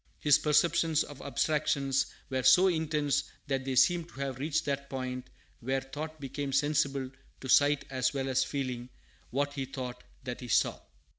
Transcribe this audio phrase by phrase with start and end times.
[0.19, 5.29] His perceptions of abstractions were so intense that they seem to have reached that point
[5.59, 8.89] where thought became sensible to sight as well as feeling.
[9.29, 10.79] What he thought, that he saw.